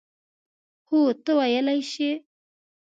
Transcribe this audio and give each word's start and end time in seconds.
هو، 0.89 1.01
ته 1.23 1.31
ویلای 1.39 1.81
شې. 1.91 2.11